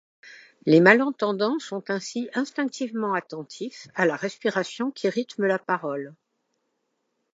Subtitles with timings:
[0.65, 6.15] Les malentendants sont ainsi instinctivement attentifs à la respiration qui rythme la parole.